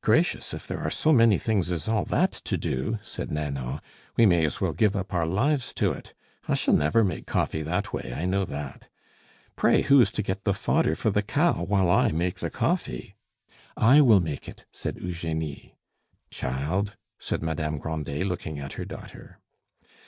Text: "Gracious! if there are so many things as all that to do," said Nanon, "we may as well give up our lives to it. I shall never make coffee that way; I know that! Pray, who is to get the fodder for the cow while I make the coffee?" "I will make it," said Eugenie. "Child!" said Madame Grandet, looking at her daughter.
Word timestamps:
"Gracious! 0.00 0.52
if 0.52 0.66
there 0.66 0.80
are 0.80 0.90
so 0.90 1.12
many 1.12 1.38
things 1.38 1.70
as 1.70 1.86
all 1.86 2.04
that 2.06 2.32
to 2.32 2.56
do," 2.56 2.98
said 3.00 3.30
Nanon, 3.30 3.80
"we 4.16 4.26
may 4.26 4.44
as 4.44 4.60
well 4.60 4.72
give 4.72 4.96
up 4.96 5.14
our 5.14 5.24
lives 5.24 5.72
to 5.74 5.92
it. 5.92 6.14
I 6.48 6.54
shall 6.54 6.74
never 6.74 7.04
make 7.04 7.26
coffee 7.26 7.62
that 7.62 7.92
way; 7.92 8.12
I 8.12 8.24
know 8.24 8.44
that! 8.44 8.88
Pray, 9.54 9.82
who 9.82 10.00
is 10.00 10.10
to 10.10 10.22
get 10.24 10.42
the 10.42 10.52
fodder 10.52 10.96
for 10.96 11.12
the 11.12 11.22
cow 11.22 11.62
while 11.62 11.88
I 11.92 12.10
make 12.10 12.40
the 12.40 12.50
coffee?" 12.50 13.14
"I 13.76 14.00
will 14.00 14.18
make 14.18 14.48
it," 14.48 14.64
said 14.72 14.98
Eugenie. 15.00 15.76
"Child!" 16.28 16.96
said 17.20 17.40
Madame 17.40 17.78
Grandet, 17.78 18.26
looking 18.26 18.58
at 18.58 18.72
her 18.72 18.84
daughter. 18.84 19.38